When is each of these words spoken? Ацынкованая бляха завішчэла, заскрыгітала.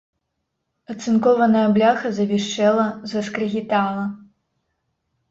Ацынкованая 0.93 1.65
бляха 1.75 2.11
завішчэла, 2.19 2.85
заскрыгітала. 3.11 4.07